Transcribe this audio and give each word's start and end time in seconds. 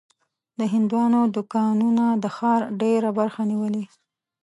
د 0.59 0.61
هندوانو 0.73 1.21
دوکانونه 1.35 2.05
د 2.23 2.25
ښار 2.35 2.61
ډېره 2.81 3.09
برخه 3.19 3.41
نیولې. 3.51 3.83